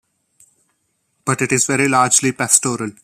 But 1.25 1.43
it 1.43 1.51
is 1.51 1.67
very 1.67 1.87
largely 1.87 2.31
pastoral. 2.31 2.89